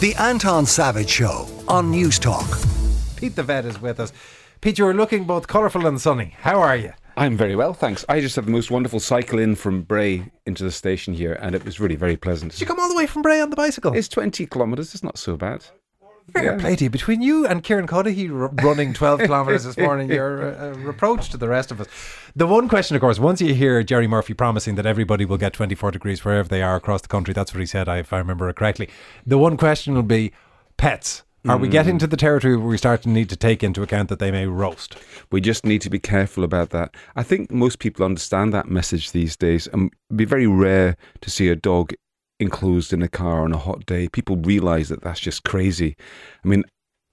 The 0.00 0.14
Anton 0.18 0.66
Savage 0.66 1.08
Show 1.08 1.48
on 1.66 1.90
News 1.90 2.18
Talk. 2.18 2.58
Pete 3.16 3.36
the 3.36 3.42
vet 3.42 3.64
is 3.64 3.80
with 3.80 4.00
us. 4.00 4.12
Pete, 4.60 4.78
you 4.78 4.86
are 4.86 4.92
looking 4.92 5.24
both 5.24 5.46
colourful 5.46 5.86
and 5.86 6.00
sunny. 6.00 6.34
How 6.40 6.60
are 6.60 6.76
you? 6.76 6.92
I'm 7.16 7.36
very 7.36 7.56
well, 7.56 7.72
thanks. 7.72 8.04
I 8.08 8.20
just 8.20 8.36
had 8.36 8.44
the 8.44 8.50
most 8.50 8.70
wonderful 8.70 9.00
cycle 9.00 9.38
in 9.38 9.54
from 9.54 9.82
Bray 9.82 10.30
into 10.46 10.64
the 10.64 10.72
station 10.72 11.14
here, 11.14 11.38
and 11.40 11.54
it 11.54 11.64
was 11.64 11.80
really 11.80 11.96
very 11.96 12.16
pleasant. 12.16 12.52
Did 12.52 12.60
you 12.60 12.66
come 12.66 12.80
all 12.80 12.88
the 12.88 12.96
way 12.96 13.06
from 13.06 13.22
Bray 13.22 13.40
on 13.40 13.50
the 13.50 13.56
bicycle? 13.56 13.94
It's 13.94 14.08
20 14.08 14.46
kilometres, 14.46 14.94
it's 14.94 15.04
not 15.04 15.16
so 15.16 15.36
bad. 15.36 15.64
Fair 16.32 16.44
yeah. 16.44 16.58
play 16.58 16.74
to 16.76 16.84
you. 16.84 16.90
Between 16.90 17.20
you 17.20 17.46
and 17.46 17.62
Kieran 17.62 17.86
Cuddihy 17.86 18.30
r- 18.30 18.50
running 18.64 18.92
12 18.92 19.20
kilometres 19.26 19.64
this 19.64 19.76
morning, 19.76 20.10
you're 20.10 20.54
uh, 20.54 20.58
uh, 20.58 20.64
a, 20.64 20.70
a 20.70 20.74
reproach 20.74 21.28
to 21.30 21.36
the 21.36 21.48
rest 21.48 21.70
of 21.70 21.80
us. 21.80 21.86
The 22.34 22.46
one 22.46 22.68
question, 22.68 22.96
of 22.96 23.00
course, 23.00 23.18
once 23.18 23.40
you 23.40 23.54
hear 23.54 23.82
Gerry 23.82 24.06
Murphy 24.06 24.34
promising 24.34 24.74
that 24.76 24.86
everybody 24.86 25.24
will 25.24 25.36
get 25.36 25.52
24 25.52 25.90
degrees 25.90 26.24
wherever 26.24 26.48
they 26.48 26.62
are 26.62 26.76
across 26.76 27.02
the 27.02 27.08
country, 27.08 27.34
that's 27.34 27.52
what 27.52 27.60
he 27.60 27.66
said, 27.66 27.88
if 27.88 28.12
I 28.12 28.18
remember 28.18 28.48
it 28.48 28.56
correctly. 28.56 28.88
The 29.26 29.38
one 29.38 29.56
question 29.56 29.94
will 29.94 30.02
be 30.02 30.32
pets. 30.76 31.22
Are 31.46 31.58
we 31.58 31.68
getting 31.68 31.96
mm. 31.96 32.00
to 32.00 32.06
the 32.06 32.16
territory 32.16 32.56
where 32.56 32.66
we 32.66 32.78
start 32.78 33.02
to 33.02 33.10
need 33.10 33.28
to 33.28 33.36
take 33.36 33.62
into 33.62 33.82
account 33.82 34.08
that 34.08 34.18
they 34.18 34.30
may 34.30 34.46
roast? 34.46 34.96
We 35.30 35.42
just 35.42 35.66
need 35.66 35.82
to 35.82 35.90
be 35.90 35.98
careful 35.98 36.42
about 36.42 36.70
that. 36.70 36.94
I 37.16 37.22
think 37.22 37.50
most 37.50 37.80
people 37.80 38.02
understand 38.02 38.54
that 38.54 38.66
message 38.66 39.12
these 39.12 39.36
days, 39.36 39.66
and 39.66 39.92
be 40.16 40.24
very 40.24 40.46
rare 40.46 40.96
to 41.20 41.28
see 41.28 41.50
a 41.50 41.56
dog 41.56 41.92
enclosed 42.40 42.92
in 42.92 43.02
a 43.02 43.08
car 43.08 43.42
on 43.42 43.52
a 43.52 43.58
hot 43.58 43.86
day. 43.86 44.08
People 44.08 44.36
realise 44.36 44.88
that 44.88 45.02
that's 45.02 45.20
just 45.20 45.44
crazy. 45.44 45.96
I 46.44 46.48
mean, 46.48 46.64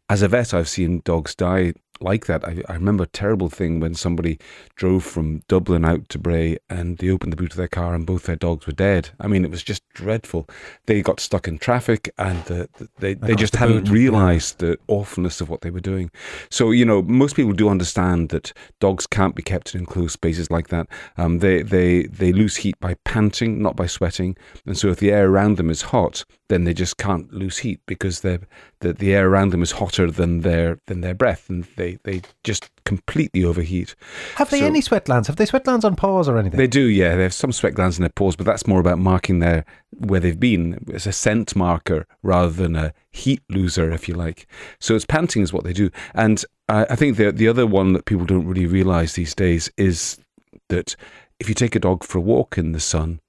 as 0.09 0.21
a 0.21 0.27
vet, 0.27 0.53
I've 0.53 0.70
seen 0.70 1.02
dogs 1.05 1.35
die 1.35 1.73
like 2.01 2.25
that. 2.25 2.45
I, 2.47 2.61
I, 2.67 2.73
remember 2.73 3.03
a 3.03 3.07
terrible 3.07 3.49
thing 3.49 3.79
when 3.79 3.95
somebody 3.95 4.39
drove 4.75 5.03
from 5.03 5.39
Dublin 5.47 5.85
out 5.85 6.09
to 6.09 6.19
Bray 6.19 6.57
and 6.69 6.97
they 6.97 7.09
opened 7.09 7.31
the 7.31 7.37
boot 7.37 7.51
of 7.51 7.57
their 7.57 7.67
car 7.67 7.93
and 7.93 8.05
both 8.05 8.23
their 8.23 8.35
dogs 8.35 8.67
were 8.67 8.73
dead. 8.73 9.09
I 9.19 9.27
mean, 9.27 9.45
it 9.45 9.51
was 9.51 9.63
just 9.63 9.87
dreadful. 9.93 10.47
They 10.85 11.01
got 11.01 11.19
stuck 11.19 11.47
in 11.47 11.57
traffic 11.57 12.13
and 12.17 12.43
the, 12.45 12.69
the, 12.77 12.89
they, 12.99 13.13
they 13.13 13.35
just 13.35 13.53
the 13.53 13.59
hadn't 13.59 13.85
boot. 13.85 13.93
realised 13.93 14.59
the 14.59 14.77
awfulness 14.87 15.41
of 15.41 15.49
what 15.49 15.61
they 15.61 15.70
were 15.70 15.79
doing. 15.79 16.11
So, 16.49 16.71
you 16.71 16.85
know, 16.85 17.01
most 17.01 17.35
people 17.35 17.53
do 17.53 17.70
understand 17.70 18.29
that 18.29 18.54
dogs 18.79 19.07
can't 19.07 19.35
be 19.35 19.43
kept 19.43 19.73
in 19.73 19.81
enclosed 19.81 20.13
spaces 20.13 20.49
like 20.49 20.70
that. 20.70 20.87
Um, 21.17 21.39
they, 21.39 21.61
they, 21.61 22.04
they 22.04 22.31
lose 22.31 22.57
heat 22.57 22.79
by 22.79 22.95
panting, 23.05 23.61
not 23.61 23.76
by 23.76 23.87
sweating. 23.87 24.37
And 24.65 24.77
so 24.77 24.89
if 24.89 24.99
the 24.99 25.11
air 25.11 25.27
around 25.29 25.57
them 25.57 25.70
is 25.70 25.83
hot, 25.83 26.26
then 26.52 26.66
they 26.66 26.74
just 26.74 26.98
can't 26.98 27.34
lose 27.34 27.60
heat 27.60 27.80
because 27.85 28.20
the, 28.20 28.41
the 28.82 29.13
air 29.13 29.30
around 29.30 29.52
them 29.52 29.63
is 29.63 29.71
hotter 29.71 30.12
than 30.12 30.41
their, 30.41 30.80
than 30.88 30.99
their 30.99 31.13
breath 31.13 31.49
and 31.49 31.63
they, 31.77 31.98
they 32.04 32.21
just 32.44 32.70
completely 32.84 33.44
overheat. 33.44 33.96
Have 34.35 34.49
they 34.49 34.60
so, 34.60 34.66
any 34.66 34.82
sweat 34.82 35.05
glands? 35.05 35.27
Have 35.27 35.38
they 35.38 35.46
sweat 35.46 35.63
glands 35.63 35.85
on 35.85 35.96
paws 35.96 36.27
or 36.27 36.38
anything? 36.38 36.57
They 36.57 36.68
do, 36.68 36.84
yeah. 36.84 37.16
They 37.16 37.24
have 37.24 37.34
some 37.34 37.54
sweat 37.54 37.74
glands 37.74 37.98
in 37.98 38.04
their 38.04 38.10
paws, 38.10 38.35
but 38.35 38.46
that's 38.46 38.68
more 38.68 38.82
about 38.82 38.99
marking 38.99 39.40
their 39.40 39.66
where 39.98 40.20
they've 40.20 40.40
been. 40.40 40.84
It's 40.88 41.07
a 41.07 41.13
scent 41.13 41.55
marker 41.55 42.05
rather 42.22 42.52
than 42.52 42.76
a 42.76 42.94
heat 43.12 43.41
loser, 43.49 43.90
if 43.91 44.10
you 44.10 44.13
like. 44.13 44.46
So 44.79 44.94
it's 44.94 45.05
panting 45.05 45.41
is 45.41 45.54
what 45.54 45.63
they 45.63 45.74
do. 45.74 45.90
And 46.13 46.44
I, 46.68 46.85
I 46.90 46.96
think 46.96 47.16
the 47.16 47.32
the 47.32 47.48
other 47.48 47.66
one 47.66 47.94
that 47.94 48.05
people 48.05 48.26
don't 48.26 48.46
really 48.46 48.66
realise 48.66 49.13
these 49.13 49.34
days 49.34 49.72
is 49.77 50.20
that 50.68 50.96
if 51.40 51.48
you 51.48 51.55
take 51.55 51.76
a 51.76 51.79
dog 51.79 52.04
for 52.04 52.18
a 52.18 52.22
walk 52.22 52.57
in 52.57 52.74
the 52.74 52.79
sun, 52.79 53.22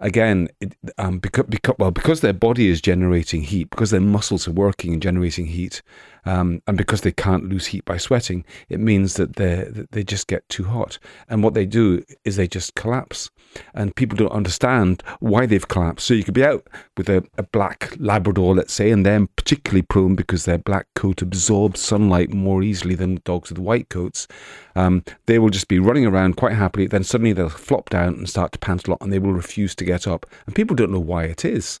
again, 0.00 0.48
it, 0.60 0.76
um, 0.98 1.18
because, 1.18 1.46
because, 1.48 1.74
well, 1.78 1.90
because 1.90 2.20
their 2.20 2.32
body 2.32 2.68
is 2.68 2.80
generating 2.80 3.42
heat, 3.42 3.70
because 3.70 3.90
their 3.90 4.00
muscles 4.00 4.46
are 4.46 4.52
working 4.52 4.92
and 4.92 5.02
generating 5.02 5.46
heat, 5.46 5.82
um, 6.26 6.60
and 6.66 6.76
because 6.76 7.00
they 7.00 7.12
can't 7.12 7.48
lose 7.48 7.66
heat 7.66 7.84
by 7.84 7.96
sweating, 7.96 8.44
it 8.68 8.80
means 8.80 9.14
that 9.14 9.36
they 9.36 9.70
they 9.92 10.02
just 10.02 10.26
get 10.26 10.46
too 10.48 10.64
hot. 10.64 10.98
And 11.28 11.42
what 11.42 11.54
they 11.54 11.66
do 11.66 12.02
is 12.24 12.36
they 12.36 12.48
just 12.48 12.74
collapse. 12.74 13.30
And 13.72 13.94
people 13.96 14.16
don't 14.16 14.32
understand 14.32 15.02
why 15.20 15.46
they've 15.46 15.66
collapsed. 15.66 16.06
So 16.06 16.14
you 16.14 16.24
could 16.24 16.34
be 16.34 16.44
out 16.44 16.66
with 16.96 17.08
a, 17.08 17.24
a 17.38 17.42
black 17.42 17.94
Labrador, 17.98 18.54
let's 18.54 18.74
say, 18.74 18.90
and 18.90 19.06
they're 19.06 19.26
particularly 19.36 19.82
prone 19.82 20.14
because 20.14 20.44
their 20.44 20.58
black 20.58 20.88
coat 20.94 21.22
absorbs 21.22 21.80
sunlight 21.80 22.34
more 22.34 22.62
easily 22.62 22.94
than 22.94 23.20
dogs 23.24 23.48
with 23.48 23.58
white 23.58 23.88
coats. 23.88 24.26
Um, 24.74 25.04
they 25.26 25.38
will 25.38 25.48
just 25.48 25.68
be 25.68 25.78
running 25.78 26.04
around 26.04 26.36
quite 26.36 26.52
happily. 26.52 26.86
Then 26.86 27.04
suddenly 27.04 27.32
they'll 27.32 27.48
flop 27.48 27.88
down 27.88 28.14
and 28.14 28.28
start 28.28 28.52
to 28.52 28.58
pant 28.58 28.86
a 28.86 28.90
lot, 28.90 29.00
and 29.00 29.12
they 29.12 29.20
will 29.20 29.32
refuse 29.32 29.74
to 29.76 29.84
get 29.84 30.06
up. 30.06 30.26
And 30.46 30.54
people 30.54 30.76
don't 30.76 30.92
know 30.92 31.00
why 31.00 31.24
it 31.24 31.44
is. 31.44 31.78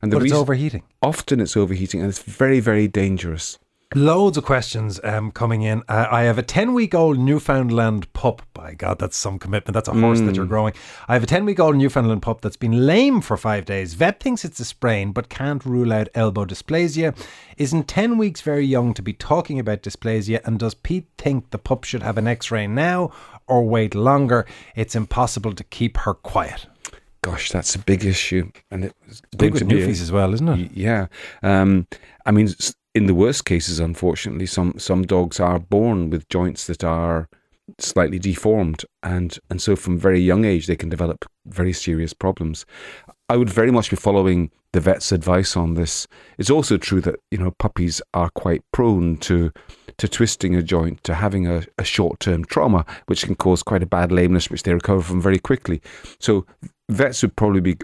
And 0.00 0.10
the 0.10 0.16
but 0.16 0.22
it's 0.22 0.32
reason, 0.32 0.38
overheating. 0.38 0.82
Often 1.02 1.40
it's 1.40 1.56
overheating, 1.56 2.00
and 2.00 2.08
it's 2.08 2.22
very, 2.22 2.60
very 2.60 2.88
dangerous. 2.88 3.58
Loads 3.94 4.36
of 4.36 4.44
questions 4.44 5.00
um, 5.02 5.30
coming 5.30 5.62
in. 5.62 5.82
Uh, 5.88 6.06
I 6.10 6.24
have 6.24 6.36
a 6.36 6.42
10 6.42 6.74
week 6.74 6.94
old 6.94 7.18
Newfoundland 7.18 8.12
pup. 8.12 8.42
By 8.52 8.74
God, 8.74 8.98
that's 8.98 9.16
some 9.16 9.38
commitment. 9.38 9.72
That's 9.72 9.88
a 9.88 9.94
horse 9.94 10.20
mm. 10.20 10.26
that 10.26 10.36
you're 10.36 10.44
mm. 10.44 10.50
growing. 10.50 10.74
I 11.08 11.14
have 11.14 11.22
a 11.22 11.26
10 11.26 11.46
week 11.46 11.58
old 11.58 11.74
Newfoundland 11.74 12.20
pup 12.20 12.42
that's 12.42 12.58
been 12.58 12.84
lame 12.84 13.22
for 13.22 13.38
five 13.38 13.64
days. 13.64 13.94
Vet 13.94 14.20
thinks 14.20 14.44
it's 14.44 14.60
a 14.60 14.66
sprain, 14.66 15.12
but 15.12 15.30
can't 15.30 15.64
rule 15.64 15.90
out 15.90 16.10
elbow 16.14 16.44
dysplasia. 16.44 17.16
Isn't 17.56 17.88
10 17.88 18.18
weeks 18.18 18.42
very 18.42 18.66
young 18.66 18.92
to 18.92 19.00
be 19.00 19.14
talking 19.14 19.58
about 19.58 19.82
dysplasia? 19.82 20.46
And 20.46 20.58
does 20.58 20.74
Pete 20.74 21.08
think 21.16 21.48
the 21.48 21.58
pup 21.58 21.84
should 21.84 22.02
have 22.02 22.18
an 22.18 22.28
x 22.28 22.50
ray 22.50 22.66
now 22.66 23.10
or 23.46 23.64
wait 23.64 23.94
longer? 23.94 24.44
It's 24.76 24.94
impossible 24.94 25.54
to 25.54 25.64
keep 25.64 25.96
her 25.98 26.12
quiet 26.12 26.66
gosh, 27.20 27.50
that's 27.50 27.74
a 27.74 27.78
big 27.80 28.04
issue, 28.04 28.48
and 28.70 28.84
it's 28.84 29.20
big 29.36 29.52
with 29.52 29.64
newfies 29.64 30.00
as 30.00 30.12
well, 30.12 30.32
isn't 30.32 30.48
it? 30.48 30.70
Yeah, 30.72 31.08
um, 31.42 31.86
I 32.24 32.30
mean, 32.30 32.48
in 32.98 33.06
the 33.06 33.14
worst 33.14 33.44
cases, 33.44 33.78
unfortunately, 33.78 34.46
some 34.46 34.74
some 34.76 35.02
dogs 35.04 35.38
are 35.38 35.60
born 35.60 36.10
with 36.10 36.28
joints 36.28 36.66
that 36.66 36.82
are 36.82 37.28
slightly 37.78 38.18
deformed, 38.18 38.84
and 39.04 39.38
and 39.48 39.62
so 39.62 39.76
from 39.76 39.96
very 39.96 40.20
young 40.20 40.44
age 40.44 40.66
they 40.66 40.76
can 40.76 40.88
develop 40.88 41.24
very 41.46 41.72
serious 41.72 42.12
problems. 42.12 42.66
I 43.28 43.36
would 43.36 43.50
very 43.50 43.70
much 43.70 43.90
be 43.90 43.96
following 43.96 44.50
the 44.72 44.80
vet's 44.80 45.12
advice 45.12 45.56
on 45.56 45.74
this. 45.74 46.08
It's 46.38 46.50
also 46.50 46.76
true 46.76 47.00
that 47.02 47.20
you 47.30 47.38
know 47.38 47.52
puppies 47.52 48.02
are 48.14 48.30
quite 48.30 48.62
prone 48.72 49.16
to 49.18 49.52
to 49.98 50.08
twisting 50.08 50.56
a 50.56 50.62
joint, 50.62 51.04
to 51.04 51.14
having 51.14 51.46
a, 51.46 51.62
a 51.78 51.84
short 51.84 52.18
term 52.18 52.44
trauma, 52.44 52.84
which 53.06 53.24
can 53.24 53.36
cause 53.36 53.62
quite 53.62 53.84
a 53.84 53.94
bad 53.96 54.10
lameness, 54.10 54.50
which 54.50 54.64
they 54.64 54.74
recover 54.74 55.02
from 55.02 55.20
very 55.20 55.38
quickly. 55.38 55.80
So 56.18 56.46
vets 56.88 57.22
would 57.22 57.36
probably 57.36 57.60
be 57.60 57.76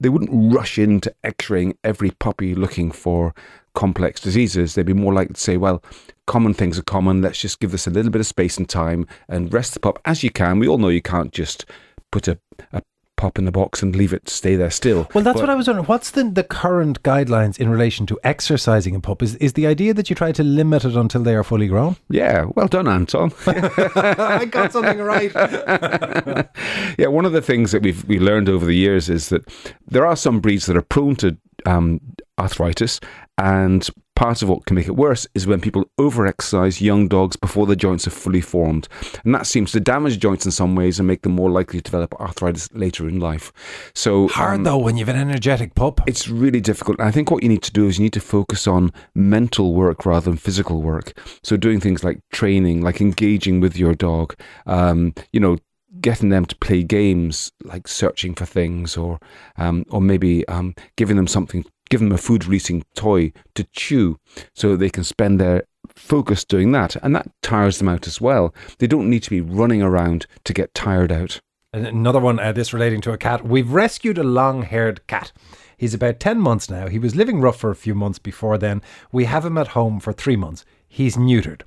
they 0.00 0.08
wouldn't 0.08 0.54
rush 0.54 0.78
into 0.78 1.14
x-raying 1.24 1.76
every 1.84 2.10
puppy 2.12 2.54
looking 2.54 2.90
for 2.90 3.34
complex 3.74 4.20
diseases, 4.20 4.74
they'd 4.74 4.86
be 4.86 4.92
more 4.92 5.12
likely 5.12 5.34
to 5.34 5.40
say, 5.40 5.56
well, 5.56 5.82
common 6.26 6.54
things 6.54 6.78
are 6.78 6.82
common. 6.82 7.22
Let's 7.22 7.40
just 7.40 7.60
give 7.60 7.72
this 7.72 7.86
a 7.86 7.90
little 7.90 8.10
bit 8.10 8.20
of 8.20 8.26
space 8.26 8.56
and 8.56 8.68
time 8.68 9.06
and 9.28 9.52
rest 9.52 9.74
the 9.74 9.80
pup 9.80 9.98
as 10.04 10.22
you 10.22 10.30
can. 10.30 10.58
We 10.58 10.68
all 10.68 10.78
know 10.78 10.88
you 10.88 11.02
can't 11.02 11.32
just 11.32 11.66
put 12.10 12.28
a, 12.28 12.38
a 12.72 12.82
pup 13.20 13.38
in 13.38 13.44
the 13.44 13.52
box 13.52 13.82
and 13.82 13.94
leave 13.94 14.14
it 14.14 14.30
stay 14.30 14.56
there 14.56 14.70
still. 14.70 15.06
Well, 15.14 15.22
that's 15.22 15.34
but, 15.34 15.42
what 15.42 15.50
I 15.50 15.54
was 15.54 15.66
wondering. 15.66 15.86
What's 15.86 16.10
the, 16.10 16.24
the 16.24 16.42
current 16.42 17.02
guidelines 17.02 17.58
in 17.58 17.68
relation 17.68 18.06
to 18.06 18.18
exercising 18.24 18.96
a 18.96 19.00
pup? 19.00 19.22
Is, 19.22 19.36
is 19.36 19.52
the 19.52 19.66
idea 19.66 19.92
that 19.92 20.08
you 20.08 20.16
try 20.16 20.32
to 20.32 20.42
limit 20.42 20.86
it 20.86 20.96
until 20.96 21.22
they 21.22 21.34
are 21.34 21.44
fully 21.44 21.68
grown? 21.68 21.96
Yeah, 22.08 22.46
well 22.54 22.66
done, 22.66 22.88
Anton. 22.88 23.30
I 23.46 24.46
got 24.46 24.72
something 24.72 24.98
right. 24.98 25.32
yeah, 26.98 27.08
one 27.08 27.26
of 27.26 27.32
the 27.32 27.42
things 27.42 27.72
that 27.72 27.82
we've 27.82 28.02
we 28.08 28.18
learned 28.18 28.48
over 28.48 28.64
the 28.64 28.74
years 28.74 29.10
is 29.10 29.28
that 29.28 29.46
there 29.86 30.06
are 30.06 30.16
some 30.16 30.40
breeds 30.40 30.64
that 30.64 30.76
are 30.76 30.82
prone 30.82 31.14
to 31.16 31.36
um, 31.66 32.00
arthritis 32.38 33.00
and 33.36 33.90
part 34.20 34.42
of 34.42 34.50
what 34.50 34.66
can 34.66 34.76
make 34.76 34.86
it 34.86 34.96
worse 34.96 35.26
is 35.34 35.46
when 35.46 35.62
people 35.62 35.90
overexercise 35.98 36.78
young 36.82 37.08
dogs 37.08 37.36
before 37.36 37.66
the 37.66 37.74
joints 37.74 38.06
are 38.06 38.10
fully 38.10 38.42
formed. 38.42 38.86
And 39.24 39.34
that 39.34 39.46
seems 39.46 39.72
to 39.72 39.80
damage 39.80 40.18
joints 40.18 40.44
in 40.44 40.52
some 40.52 40.76
ways 40.76 40.98
and 41.00 41.08
make 41.08 41.22
them 41.22 41.32
more 41.32 41.50
likely 41.50 41.78
to 41.78 41.82
develop 41.82 42.12
arthritis 42.20 42.68
later 42.74 43.08
in 43.08 43.18
life. 43.18 43.50
So 43.94 44.28
hard 44.28 44.56
um, 44.56 44.64
though 44.64 44.76
when 44.76 44.98
you 44.98 45.06
have 45.06 45.14
an 45.14 45.30
energetic 45.30 45.74
pup. 45.74 46.02
It's 46.06 46.28
really 46.28 46.60
difficult. 46.60 46.98
And 46.98 47.08
I 47.08 47.10
think 47.10 47.30
what 47.30 47.42
you 47.42 47.48
need 47.48 47.62
to 47.62 47.72
do 47.72 47.86
is 47.86 47.98
you 47.98 48.02
need 48.02 48.12
to 48.12 48.20
focus 48.20 48.66
on 48.66 48.92
mental 49.14 49.72
work 49.72 50.04
rather 50.04 50.28
than 50.28 50.36
physical 50.36 50.82
work. 50.82 51.18
So 51.42 51.56
doing 51.56 51.80
things 51.80 52.04
like 52.04 52.20
training, 52.30 52.82
like 52.82 53.00
engaging 53.00 53.60
with 53.60 53.78
your 53.78 53.94
dog, 53.94 54.34
um, 54.66 55.14
you 55.32 55.40
know, 55.40 55.56
getting 56.00 56.28
them 56.28 56.44
to 56.44 56.56
play 56.56 56.82
games 56.82 57.50
like 57.64 57.88
searching 57.88 58.34
for 58.34 58.44
things 58.44 58.96
or 58.96 59.18
um, 59.56 59.84
or 59.88 60.00
maybe 60.00 60.46
um, 60.46 60.74
giving 60.96 61.16
them 61.16 61.26
something 61.26 61.64
give 61.90 62.00
them 62.00 62.12
a 62.12 62.18
food 62.18 62.46
releasing 62.46 62.84
toy 62.94 63.32
to 63.54 63.64
chew 63.72 64.18
so 64.54 64.76
they 64.76 64.88
can 64.88 65.04
spend 65.04 65.38
their 65.38 65.64
focus 65.94 66.44
doing 66.44 66.72
that. 66.72 66.96
And 66.96 67.14
that 67.14 67.28
tires 67.42 67.78
them 67.78 67.88
out 67.88 68.06
as 68.06 68.20
well. 68.20 68.54
They 68.78 68.86
don't 68.86 69.10
need 69.10 69.22
to 69.24 69.30
be 69.30 69.40
running 69.40 69.82
around 69.82 70.26
to 70.44 70.54
get 70.54 70.74
tired 70.74 71.12
out. 71.12 71.40
Another 71.72 72.18
one, 72.18 72.40
uh, 72.40 72.50
this 72.50 72.72
relating 72.72 73.00
to 73.02 73.12
a 73.12 73.18
cat. 73.18 73.46
We've 73.46 73.70
rescued 73.70 74.18
a 74.18 74.24
long 74.24 74.62
haired 74.62 75.06
cat. 75.06 75.30
He's 75.76 75.94
about 75.94 76.18
10 76.18 76.40
months 76.40 76.68
now. 76.68 76.88
He 76.88 76.98
was 76.98 77.14
living 77.14 77.40
rough 77.40 77.58
for 77.58 77.70
a 77.70 77.76
few 77.76 77.94
months 77.94 78.18
before 78.18 78.58
then. 78.58 78.82
We 79.12 79.24
have 79.26 79.44
him 79.44 79.56
at 79.56 79.68
home 79.68 80.00
for 80.00 80.12
three 80.12 80.36
months. 80.36 80.64
He's 80.88 81.16
neutered. 81.16 81.62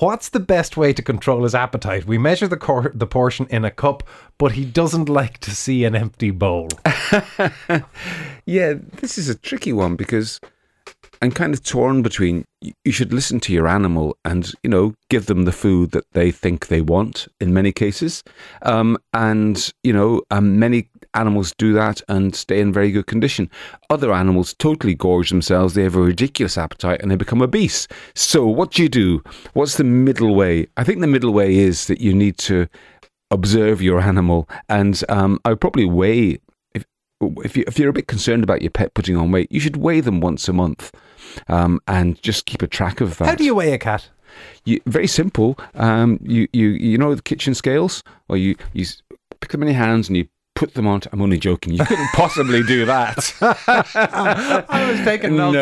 What's 0.00 0.28
the 0.28 0.40
best 0.40 0.76
way 0.76 0.92
to 0.92 1.02
control 1.02 1.42
his 1.42 1.56
appetite? 1.56 2.06
We 2.06 2.18
measure 2.18 2.46
the 2.46 2.56
cor- 2.56 2.92
the 2.94 3.06
portion 3.06 3.46
in 3.50 3.64
a 3.64 3.70
cup, 3.70 4.04
but 4.38 4.52
he 4.52 4.64
doesn't 4.64 5.08
like 5.08 5.38
to 5.38 5.50
see 5.50 5.84
an 5.84 5.96
empty 5.96 6.30
bowl. 6.30 6.68
yeah, 8.46 8.74
this 9.00 9.18
is 9.18 9.28
a 9.28 9.34
tricky 9.34 9.72
one 9.72 9.96
because 9.96 10.38
I'm 11.20 11.32
kind 11.32 11.52
of 11.52 11.64
torn 11.64 12.02
between 12.02 12.44
you 12.84 12.92
should 12.92 13.12
listen 13.12 13.40
to 13.40 13.52
your 13.52 13.66
animal 13.66 14.16
and 14.24 14.52
you 14.62 14.70
know 14.70 14.94
give 15.10 15.26
them 15.26 15.44
the 15.44 15.52
food 15.52 15.90
that 15.90 16.04
they 16.12 16.30
think 16.30 16.68
they 16.68 16.80
want 16.80 17.26
in 17.40 17.52
many 17.52 17.72
cases, 17.72 18.22
um, 18.62 18.98
and 19.12 19.72
you 19.82 19.92
know 19.92 20.22
um, 20.30 20.60
many 20.60 20.88
animals 21.14 21.52
do 21.58 21.72
that 21.74 22.00
and 22.08 22.34
stay 22.34 22.60
in 22.60 22.72
very 22.72 22.90
good 22.90 23.06
condition. 23.06 23.50
Other 23.90 24.12
animals 24.12 24.54
totally 24.54 24.94
gorge 24.94 25.30
themselves. 25.30 25.74
They 25.74 25.82
have 25.82 25.96
a 25.96 26.00
ridiculous 26.00 26.58
appetite 26.58 27.00
and 27.00 27.10
they 27.10 27.16
become 27.16 27.42
obese. 27.42 27.88
So, 28.14 28.46
what 28.46 28.72
do 28.72 28.82
you 28.82 28.88
do? 28.88 29.22
What's 29.52 29.76
the 29.76 29.84
middle 29.84 30.34
way? 30.34 30.66
I 30.76 30.84
think 30.84 31.00
the 31.00 31.06
middle 31.06 31.32
way 31.32 31.56
is 31.56 31.86
that 31.86 32.00
you 32.00 32.14
need 32.14 32.38
to 32.38 32.68
observe 33.30 33.82
your 33.82 34.00
animal, 34.00 34.48
and 34.68 35.02
um, 35.08 35.38
I 35.44 35.50
would 35.50 35.60
probably 35.60 35.84
weigh. 35.84 36.38
If, 36.74 36.84
if, 37.44 37.56
you, 37.56 37.64
if 37.66 37.78
you're 37.78 37.90
a 37.90 37.92
bit 37.92 38.06
concerned 38.06 38.44
about 38.44 38.62
your 38.62 38.70
pet 38.70 38.94
putting 38.94 39.16
on 39.16 39.32
weight, 39.32 39.50
you 39.50 39.60
should 39.60 39.76
weigh 39.76 40.00
them 40.00 40.20
once 40.20 40.48
a 40.48 40.52
month 40.52 40.92
um, 41.48 41.80
and 41.86 42.20
just 42.22 42.46
keep 42.46 42.62
a 42.62 42.66
track 42.66 43.00
of 43.00 43.18
that. 43.18 43.26
How 43.26 43.34
do 43.34 43.44
you 43.44 43.54
weigh 43.54 43.72
a 43.72 43.78
cat? 43.78 44.08
You, 44.64 44.80
very 44.86 45.06
simple. 45.06 45.58
Um, 45.74 46.18
you, 46.22 46.48
you, 46.52 46.68
you 46.68 46.98
know 46.98 47.14
the 47.14 47.22
kitchen 47.22 47.54
scales? 47.54 48.02
Or 48.28 48.36
you, 48.36 48.56
you 48.72 48.86
pick 49.40 49.50
them 49.50 49.62
in 49.62 49.68
your 49.68 49.76
hands 49.76 50.08
and 50.08 50.16
you 50.16 50.28
put 50.58 50.74
them 50.74 50.88
on. 50.88 51.00
I'm 51.12 51.22
only 51.22 51.38
joking. 51.38 51.72
You 51.72 51.84
couldn't 51.84 52.08
possibly 52.08 52.64
do 52.64 52.84
that. 52.84 53.32
I 54.68 54.90
was 54.90 55.00
taking 55.04 55.36
notes. 55.36 55.54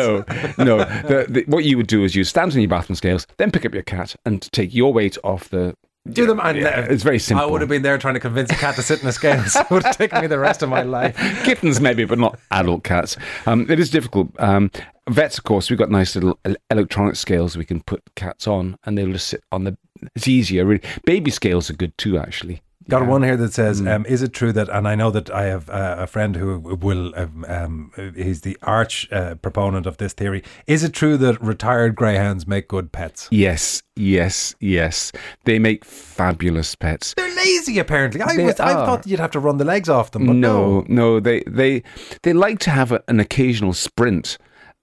No, 0.57 0.65
no. 0.65 0.77
The, 1.07 1.25
the, 1.29 1.43
what 1.47 1.63
you 1.63 1.77
would 1.77 1.87
do 1.87 2.03
is 2.03 2.15
you 2.15 2.23
stand 2.23 2.53
on 2.53 2.59
your 2.59 2.67
bathroom 2.67 2.95
scales, 2.95 3.27
then 3.37 3.51
pick 3.51 3.65
up 3.65 3.73
your 3.73 3.83
cat 3.83 4.15
and 4.25 4.41
take 4.51 4.73
your 4.73 4.91
weight 4.91 5.17
off 5.23 5.49
the. 5.49 5.75
Do 6.09 6.25
them, 6.25 6.39
and 6.41 6.57
Yeah, 6.57 6.79
it's 6.89 7.03
very 7.03 7.19
simple. 7.19 7.45
I 7.45 7.49
would 7.49 7.61
have 7.61 7.69
been 7.69 7.83
there 7.83 7.97
trying 7.97 8.15
to 8.15 8.19
convince 8.19 8.49
a 8.51 8.55
cat 8.55 8.75
to 8.75 8.81
sit 8.81 9.01
in 9.01 9.07
a 9.07 9.11
scales. 9.11 9.55
it 9.55 9.69
would 9.69 9.83
have 9.83 9.97
taken 9.97 10.21
me 10.21 10.27
the 10.27 10.39
rest 10.39 10.63
of 10.63 10.69
my 10.69 10.81
life. 10.81 11.15
Kittens, 11.43 11.79
maybe, 11.79 12.05
but 12.05 12.17
not 12.17 12.39
adult 12.51 12.83
cats. 12.83 13.17
Um, 13.45 13.69
it 13.69 13.79
is 13.79 13.89
difficult. 13.91 14.29
Um, 14.39 14.71
vets, 15.09 15.37
of 15.37 15.43
course, 15.43 15.69
we've 15.69 15.79
got 15.79 15.91
nice 15.91 16.15
little 16.15 16.39
electronic 16.71 17.15
scales 17.17 17.55
we 17.55 17.65
can 17.65 17.81
put 17.81 18.01
cats 18.15 18.47
on, 18.47 18.77
and 18.85 18.97
they'll 18.97 19.11
just 19.11 19.27
sit 19.27 19.43
on 19.51 19.65
the. 19.65 19.77
It's 20.15 20.27
easier, 20.27 20.65
really. 20.65 20.83
Baby 21.05 21.29
scales 21.29 21.69
are 21.69 21.73
good 21.73 21.95
too, 21.97 22.17
actually. 22.17 22.61
Got 22.89 23.05
one 23.05 23.23
here 23.23 23.37
that 23.37 23.53
says, 23.53 23.81
Mm. 23.81 23.95
um, 23.95 24.05
"Is 24.07 24.21
it 24.21 24.33
true 24.33 24.51
that?" 24.53 24.69
And 24.69 24.87
I 24.87 24.95
know 24.95 25.11
that 25.11 25.29
I 25.29 25.43
have 25.45 25.69
uh, 25.69 25.95
a 25.99 26.07
friend 26.07 26.35
who 26.35 26.59
will. 26.59 27.13
Um, 27.15 27.45
um, 27.47 27.91
he's 28.15 28.41
the 28.41 28.57
arch 28.63 29.07
uh, 29.11 29.35
proponent 29.35 29.85
of 29.85 29.97
this 29.97 30.13
theory. 30.13 30.43
Is 30.67 30.83
it 30.83 30.93
true 30.93 31.17
that 31.17 31.41
retired 31.41 31.95
greyhounds 31.95 32.47
make 32.47 32.67
good 32.67 32.91
pets? 32.91 33.27
Yes, 33.31 33.83
yes, 33.95 34.55
yes. 34.59 35.11
They 35.45 35.59
make 35.59 35.83
fabulous 35.85 36.75
pets. 36.75 37.13
They're 37.15 37.35
lazy, 37.35 37.79
apparently. 37.79 38.21
I, 38.21 38.37
was, 38.37 38.59
I 38.59 38.73
thought 38.73 39.05
you'd 39.05 39.19
have 39.19 39.31
to 39.31 39.39
run 39.39 39.57
the 39.57 39.65
legs 39.65 39.89
off 39.89 40.11
them, 40.11 40.25
but 40.27 40.35
no. 40.35 40.81
no, 40.81 40.85
no, 40.87 41.19
they 41.19 41.43
they 41.47 41.83
they 42.23 42.33
like 42.33 42.59
to 42.59 42.69
have 42.69 42.91
a, 42.91 43.03
an 43.07 43.19
occasional 43.19 43.73
sprint, 43.73 44.37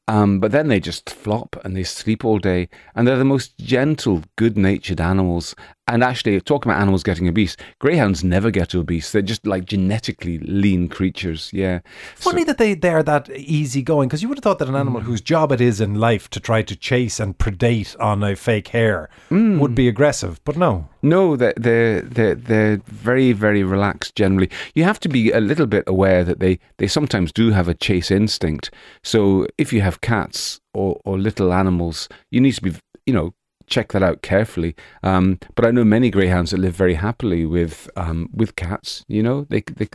um, 0.06 0.39
but 0.41 0.53
then 0.53 0.69
they 0.69 0.81
just 0.81 1.09
flop 1.11 1.56
and 1.65 1.75
they 1.77 1.85
sleep 1.85 2.25
all 2.25 2.39
day. 2.39 2.69
And 2.95 3.06
they're 3.09 3.17
the 3.17 3.25
most 3.25 3.56
gentle, 3.59 4.23
good-natured 4.37 5.01
animals. 5.01 5.55
And 5.89 6.03
actually, 6.03 6.41
talking 6.41 6.71
about 6.71 6.81
animals 6.81 7.03
getting 7.03 7.29
obese, 7.29 7.56
greyhounds 7.79 8.25
never 8.25 8.51
get 8.51 8.75
obese. 8.75 9.12
They're 9.12 9.21
just 9.23 9.47
like 9.47 9.67
genetically 9.67 10.39
lean 10.39 10.89
creatures. 10.89 11.51
Yeah, 11.53 11.81
Funny 12.17 12.43
that 12.45 12.56
they 12.59 12.75
they 12.75 12.89
are 12.91 13.03
that 13.03 13.29
easy 13.31 13.83
going 13.83 14.09
because 14.09 14.23
you 14.23 14.29
would 14.29 14.39
have 14.39 14.43
thought 14.45 14.59
that 14.61 14.69
an 14.69 14.75
Mm. 14.75 14.81
animal 14.81 15.01
whose 15.03 15.21
job 15.21 15.53
it 15.53 15.61
is 15.61 15.81
in 15.81 15.95
life 15.97 16.31
to 16.31 16.41
try 16.41 16.62
to 16.62 16.75
chase 16.77 17.21
and 17.21 17.37
predate 17.37 17.95
on 18.00 18.23
a 18.23 18.35
fake 18.35 18.69
hare 18.69 19.11
Mm. 19.31 19.59
would 19.59 19.75
be 19.75 19.87
aggressive, 19.89 20.41
but 20.45 20.57
no. 20.57 20.89
No, 21.05 21.37
they're, 21.37 21.53
they're, 21.59 22.01
they're, 22.01 22.35
they're 22.35 22.77
very, 22.87 23.33
very 23.33 23.62
relaxed 23.62 24.17
generally. 24.17 24.49
You 24.75 24.85
have 24.85 24.99
to 25.01 25.09
be 25.09 25.31
a 25.33 25.39
little 25.39 25.67
bit 25.67 25.85
aware 25.87 26.25
that 26.25 26.41
they, 26.41 26.59
they 26.79 26.87
sometimes 26.87 27.31
do 27.31 27.51
have 27.51 27.69
a 27.69 27.75
chase 27.75 28.11
instinct. 28.11 28.71
So 29.03 29.47
if 29.59 29.71
you 29.71 29.83
have 29.83 30.01
cats 30.01 30.61
or, 30.73 30.99
or 31.05 31.19
little 31.19 31.53
animals, 31.53 32.09
you 32.31 32.41
need 32.41 32.53
to 32.53 32.62
be, 32.62 32.73
you 33.05 33.12
know, 33.12 33.35
check 33.67 33.93
that 33.93 34.03
out 34.03 34.23
carefully. 34.23 34.75
Um, 35.03 35.39
but 35.55 35.67
I 35.67 35.71
know 35.73 35.85
many 35.85 36.09
greyhounds 36.09 36.53
that 36.53 36.61
live 36.61 36.75
very 36.75 36.95
happily 36.95 37.45
with 37.45 37.91
um, 37.97 38.31
with 38.33 38.57
cats. 38.57 39.05
You 39.07 39.23
know, 39.23 39.47
they, 39.50 39.61
they 39.61 39.89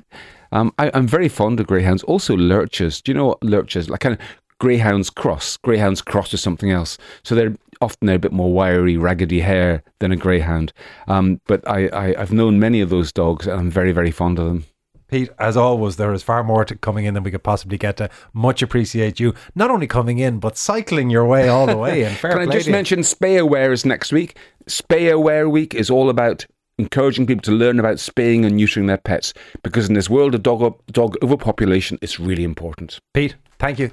um, 0.52 0.74
I, 0.78 0.92
I'm 0.94 1.08
very 1.08 1.30
fond 1.30 1.60
of 1.60 1.68
greyhounds. 1.68 2.04
Also 2.04 2.38
lurchers. 2.38 3.02
Do 3.02 3.12
you 3.12 3.18
know 3.18 3.28
what 3.28 3.44
lurchers 3.44 3.90
like? 3.90 4.02
Kind 4.02 4.20
of 4.20 4.22
greyhounds 4.60 5.10
cross. 5.10 5.58
Greyhounds 5.58 6.02
cross 6.02 6.30
to 6.30 6.38
something 6.38 6.72
else. 6.72 6.98
So 7.24 7.36
they're 7.36 7.56
often 7.82 8.08
they're 8.08 8.18
a 8.18 8.20
bit 8.20 8.34
more 8.34 8.52
wiry, 8.52 8.98
raggedy 8.98 9.40
hair 9.40 9.84
than 10.00 10.12
a 10.12 10.18
greyhound. 10.18 10.74
Um, 11.08 11.42
but 11.48 11.68
I, 11.68 11.88
I, 11.88 12.22
I've 12.22 12.34
known 12.34 12.60
many 12.60 12.82
of 12.82 12.90
those 12.90 13.12
dogs, 13.12 13.48
and 13.48 13.60
I'm 13.60 13.72
very, 13.72 13.92
very 13.92 14.12
fond 14.12 14.40
of 14.40 14.46
them. 14.46 14.66
Pete, 15.08 15.30
as 15.40 15.58
always, 15.58 15.96
there 15.96 16.14
is 16.14 16.22
far 16.22 16.44
more 16.44 16.64
to 16.66 16.76
coming 16.76 17.06
in 17.06 17.16
than 17.16 17.24
we 17.24 17.32
could 17.32 17.44
possibly 17.44 17.78
get 17.78 17.98
to. 17.98 18.10
Much 18.32 18.62
appreciate 18.62 19.20
you 19.20 19.34
not 19.56 19.72
only 19.72 19.88
coming 19.88 20.20
in 20.20 20.40
but 20.40 20.56
cycling 20.56 21.10
your 21.10 21.26
way 21.26 21.48
all 21.48 21.66
the 21.66 21.78
way. 21.78 22.04
And 22.04 22.16
fair 22.18 22.32
Can 22.32 22.42
I 22.42 22.46
just 22.46 22.68
you. 22.68 22.72
mention 22.72 23.00
Spay 23.00 23.40
Aware 23.40 23.72
is 23.72 23.86
next 23.86 24.12
week? 24.12 24.38
Spay 24.68 25.12
Aware 25.12 25.50
Week 25.50 25.74
is 25.74 25.90
all 25.90 26.12
about 26.12 26.46
encouraging 26.78 27.26
people 27.26 27.42
to 27.42 27.52
learn 27.52 27.80
about 27.80 28.00
spaying 28.00 28.46
and 28.46 28.58
neutering 28.58 28.88
their 28.88 28.98
pets 28.98 29.34
because 29.64 29.90
in 29.90 29.96
this 29.96 30.10
world 30.10 30.36
of 30.36 30.44
dog 30.44 30.80
dog 30.92 31.18
overpopulation, 31.24 31.98
it's 32.04 32.20
really 32.20 32.44
important. 32.44 33.00
Pete, 33.14 33.36
thank 33.58 33.80
you. 33.80 33.90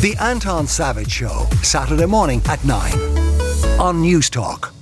The 0.00 0.14
Anton 0.20 0.68
Savage 0.68 1.10
Show, 1.10 1.48
Saturday 1.64 2.06
morning 2.06 2.40
at 2.46 2.64
9 2.64 3.80
on 3.80 4.00
News 4.00 4.30
Talk. 4.30 4.77